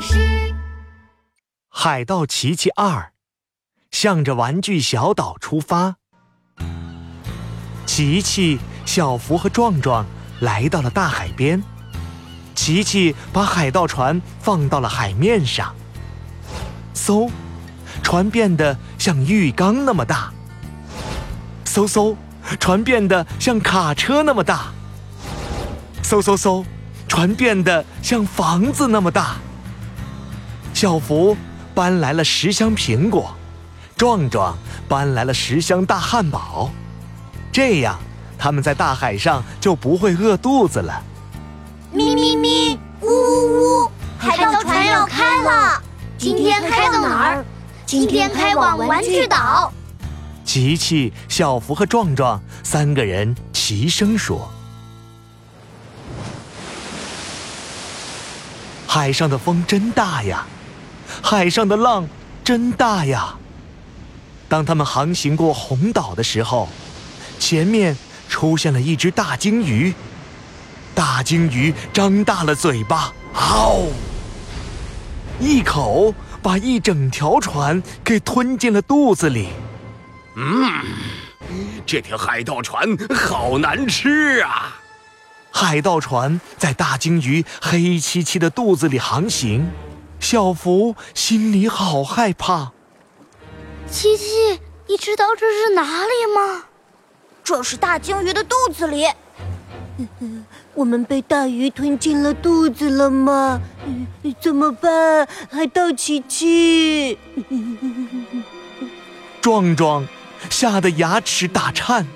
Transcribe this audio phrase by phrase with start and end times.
[0.00, 0.54] 师。
[1.68, 3.12] 海盗奇奇二，
[3.90, 5.96] 向着玩具小岛出发。
[7.86, 10.06] 琪琪、小福和壮壮
[10.40, 11.62] 来到了大海边。
[12.54, 15.74] 琪琪把海盗船放到了海面上。
[16.94, 17.30] 嗖，
[18.02, 20.32] 船变得像浴缸那么大。
[21.64, 22.14] 嗖嗖，
[22.58, 24.72] 船变得像卡车那么大。
[26.02, 26.64] 嗖嗖嗖，
[27.08, 29.36] 船变得像房子那么大。
[30.80, 31.36] 小福
[31.74, 33.36] 搬来了十箱苹果，
[33.98, 34.56] 壮壮
[34.88, 36.70] 搬来了十箱大汉堡，
[37.52, 37.98] 这样
[38.38, 41.02] 他们在大海上就不会饿肚子了。
[41.92, 45.82] 咪咪咪，呜呜呜，海盗船要开了！
[46.16, 47.44] 今天开到哪儿？
[47.84, 49.70] 今天开往玩具岛。
[50.46, 54.50] 琪琪、小福和壮壮三个人齐声说
[58.88, 60.46] ：“海上的风真大呀，
[61.22, 62.08] 海上的浪
[62.44, 63.36] 真大呀。”
[64.48, 66.68] 当他们航行过红岛的时候，
[67.38, 67.96] 前面
[68.28, 69.94] 出现了一只大鲸鱼。
[70.94, 73.88] 大鲸鱼张大了嘴巴，嗷！
[75.38, 79.48] 一口把一整条船给吞进了肚子里。
[80.36, 80.84] 嗯，
[81.86, 84.76] 这条海盗船好难吃啊！
[85.52, 89.70] 海盗船在大鲸鱼黑漆漆的肚子里航行，
[90.20, 92.72] 小福心里好害怕。
[93.90, 96.64] 七七，你知道这是哪里吗？
[97.42, 99.06] 这是大鲸鱼的肚子里。
[100.74, 103.60] 我们被大鱼吞进了肚子了吗？
[104.40, 105.26] 怎么办？
[105.50, 107.18] 还到琪琪，
[109.40, 110.06] 壮壮
[110.48, 112.06] 吓得牙齿打颤。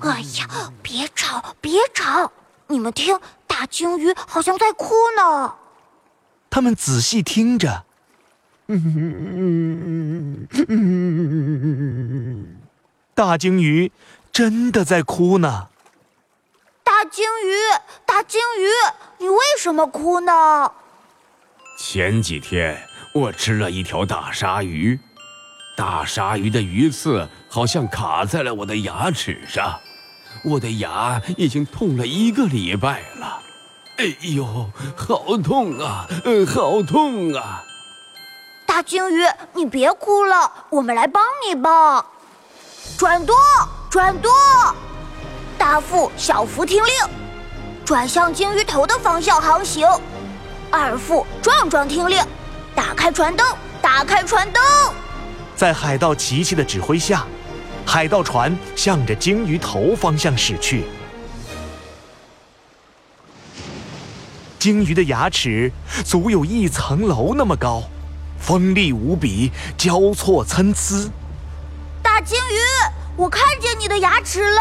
[0.00, 2.30] 哎呀，别吵，别吵！
[2.68, 5.52] 你们听，大鲸鱼好像在哭呢。
[6.52, 7.84] 他们仔细听着，
[13.14, 13.90] 大鲸鱼
[14.30, 15.68] 真的在哭呢。
[16.84, 17.54] 大鲸鱼，
[18.04, 18.68] 大鲸鱼，
[19.16, 20.70] 你为什么哭呢？
[21.78, 22.78] 前几天
[23.14, 25.00] 我吃了一条大鲨鱼，
[25.74, 29.80] 大鲨鱼的鱼刺好像卡在了我的牙齿上，
[30.44, 33.40] 我的牙已经痛了一个礼拜了。
[34.02, 37.62] 哎呦，好痛啊，呃，好痛啊！
[38.66, 39.24] 大鲸鱼，
[39.54, 42.04] 你别哭了，我们来帮你吧。
[42.98, 43.36] 转舵，
[43.88, 44.28] 转舵。
[45.56, 46.92] 大副、小福听令，
[47.84, 49.88] 转向鲸鱼头的方向航行。
[50.68, 52.20] 二副、壮壮听令，
[52.74, 53.46] 打开船灯，
[53.80, 54.60] 打开船灯。
[55.54, 57.24] 在海盗琪琪的指挥下，
[57.86, 60.86] 海盗船向着鲸鱼头方向驶去。
[64.62, 65.72] 鲸鱼的牙齿
[66.04, 67.82] 足有一层楼那么高，
[68.38, 71.10] 锋利无比，交错参差。
[72.00, 72.60] 大鲸鱼，
[73.16, 74.60] 我看见你的牙齿了。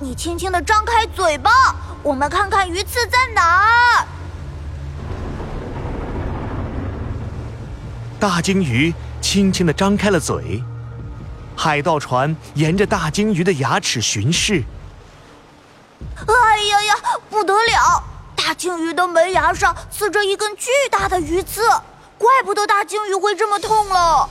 [0.00, 1.52] 你轻轻的张开嘴巴，
[2.02, 4.06] 我们看看鱼刺在哪儿。
[8.18, 10.64] 大鲸鱼轻轻的张开了嘴，
[11.54, 14.64] 海盗船沿着大鲸鱼的牙齿巡视。
[16.26, 16.94] 哎呀呀，
[17.30, 18.02] 不得了！
[18.48, 21.60] 大鲸鱼的门牙上刺着一根巨大的鱼刺，
[22.16, 24.26] 怪不得大鲸鱼会这么痛了。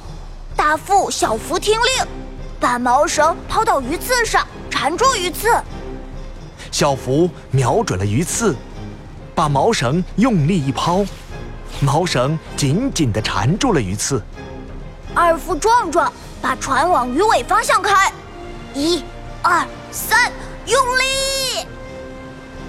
[0.56, 2.08] 大副、小福听令，
[2.60, 4.44] 把毛绳抛到鱼刺上。
[4.72, 5.62] 缠住鱼刺，
[6.72, 8.56] 小福瞄准了鱼刺，
[9.36, 11.06] 把毛绳用力一抛，
[11.80, 14.20] 毛绳紧紧地缠住了鱼刺。
[15.14, 16.12] 二副壮壮
[16.42, 18.12] 把船往鱼尾方向开，
[18.74, 19.04] 一、
[19.44, 20.32] 二、三，
[20.66, 21.68] 用力！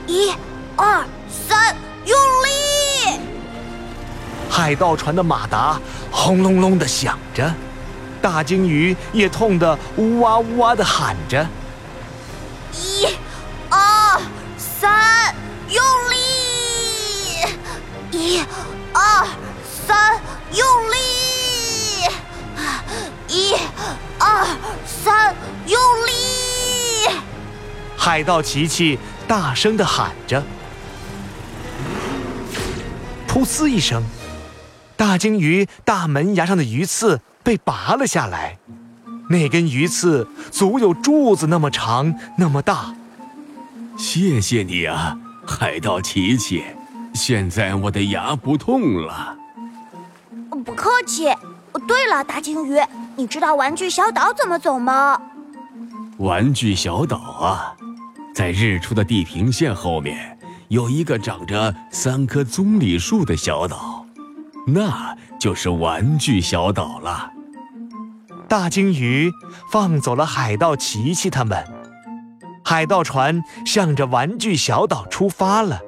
[0.07, 0.35] 一、
[0.77, 1.07] 二、
[1.49, 3.21] 三，用力！
[4.51, 7.55] 海盗船的马达轰隆隆的响着，
[8.21, 11.47] 大鲸鱼也痛得呜哇呜哇的喊着。
[12.73, 13.07] 一、
[13.71, 14.21] 二、
[14.59, 15.35] 三，
[15.71, 16.17] 用力！
[18.11, 18.41] 一、
[18.93, 19.27] 二、
[19.87, 20.21] 三，
[20.53, 20.97] 用力！
[23.29, 23.55] 一、
[24.19, 24.47] 二、
[24.87, 25.35] 三，
[25.67, 27.11] 用力！
[27.97, 30.43] 海盗琪琪大声的喊着。
[33.39, 34.03] 噗呲一声，
[34.97, 38.59] 大鲸鱼大门牙上的鱼刺被拔了下来。
[39.31, 42.97] 那根鱼刺足有柱子那么长，那么大。
[43.97, 46.65] 谢谢你啊，海盗琪琪！
[47.15, 49.37] 现在我的牙不痛了。
[50.65, 51.27] 不客气。
[51.87, 52.77] 对了，大鲸鱼，
[53.15, 55.21] 你知道玩具小岛怎么走吗？
[56.17, 57.77] 玩具小岛啊，
[58.35, 60.37] 在日出的地平线后面
[60.69, 64.07] 有一个长着三棵棕榈树的小岛。
[64.67, 67.33] 那就是玩具小岛了。
[68.49, 69.33] 大鲸鱼
[69.73, 71.65] 放走了海盗琪琪他们，
[72.63, 75.81] 海盗船向着玩具小岛出发了。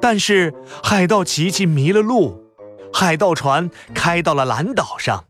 [0.00, 0.52] 但是
[0.82, 2.52] 海盗琪琪迷了路，
[2.92, 5.26] 海盗船开到了蓝岛上，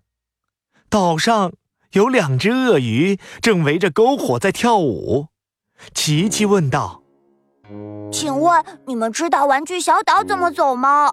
[0.88, 1.52] 岛上
[1.92, 5.26] 有两只鳄鱼正围着篝火在跳舞。
[5.92, 6.99] 琪琪问道
[8.12, 11.12] ：“请问你们知道玩具小岛怎么走吗？”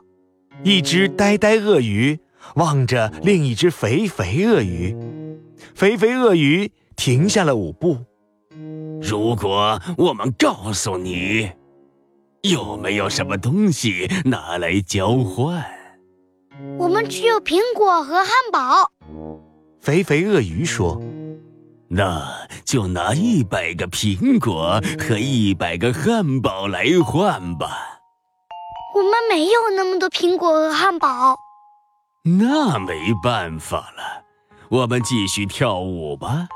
[0.63, 2.19] 一只呆呆鳄鱼
[2.56, 4.95] 望着另一只肥肥鳄鱼。
[5.75, 7.98] 肥肥鳄鱼停下了舞步。
[9.01, 11.51] 如果我们告诉你，
[12.42, 15.63] 有没有什么东西拿来交换？
[16.80, 18.92] 我们只有苹果和汉堡。
[19.80, 21.00] 肥肥鳄鱼说
[21.88, 27.68] ：“那就拿一百个苹果和一百个汉堡来换吧。”
[28.94, 31.36] 我们没有那么多苹果和汉堡。
[32.24, 34.24] 那没办法了。
[34.69, 36.48] 我们继续跳舞吧。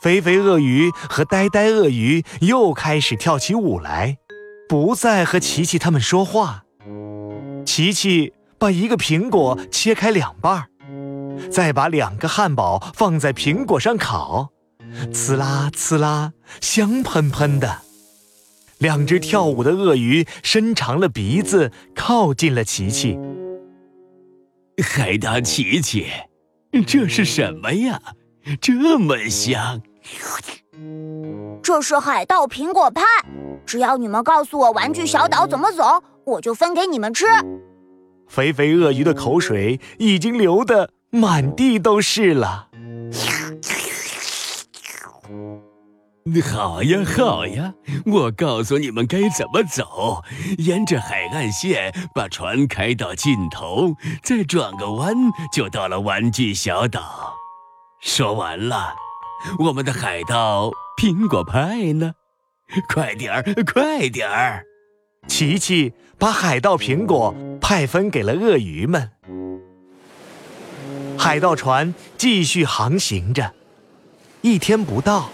[0.00, 4.16] 肥肥鳄鱼和呆呆鳄鱼又开始跳起舞来，
[4.68, 6.62] 不再和琪琪他们说话。
[7.66, 10.68] 琪琪把一个苹果切开两半，
[11.50, 14.50] 再把两个汉堡放在苹果上烤，
[15.12, 17.78] 呲啦呲啦，香喷喷的。
[18.78, 23.18] 两只跳舞的鳄鱼伸长了鼻子，靠近了琪琪。
[24.82, 26.06] 海盗琪琪。
[26.86, 27.98] 这是什么呀？
[28.60, 29.80] 这么香！
[31.62, 33.02] 这是海盗苹果派。
[33.64, 37.24] 只要你们告诉我玩具小岛怎么走，我就分给你们吃。
[38.28, 42.65] 肥肥鳄鱼的口水已经流得满地都是了。
[46.42, 47.74] 好呀，好呀，
[48.04, 50.22] 我告诉你们该怎么走：
[50.58, 53.94] 沿着海岸线把船开到尽头，
[54.24, 55.14] 再转个弯
[55.52, 57.34] 就到了玩具小岛。
[58.00, 58.94] 说完了，
[59.60, 62.14] 我们的海盗苹果派呢？
[62.88, 64.64] 快点儿，快点儿！
[65.28, 69.12] 琪琪把海盗苹果派分给了鳄鱼们。
[71.16, 73.54] 海盗船继续航行着，
[74.46, 75.30] 一天不到。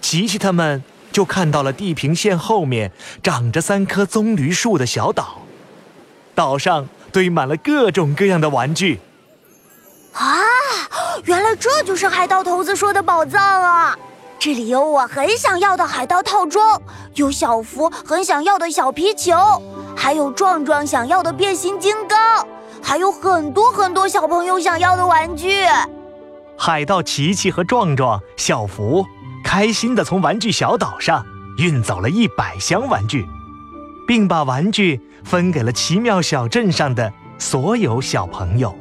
[0.00, 0.82] 琪琪他们
[1.12, 2.90] 就看到了地平线后面
[3.22, 5.42] 长着三棵棕榈树的小岛，
[6.34, 9.00] 岛上堆满了各种各样的玩具。
[10.14, 10.40] 啊，
[11.24, 13.94] 原来这就是海盗头子说的宝藏啊！
[14.38, 16.80] 这里有我很想要的海盗套装，
[17.14, 19.36] 有小福很想要的小皮球，
[19.94, 22.46] 还有壮壮想要的变形金刚，
[22.82, 25.66] 还有很多很多小朋友想要的玩具。
[26.56, 29.04] 海盗琪琪和壮壮、小福。
[29.44, 31.26] 开心地从玩具小岛上
[31.58, 33.26] 运走了一百箱玩具，
[34.06, 38.74] 并把玩具分给了奇妙小镇上的所有小朋友。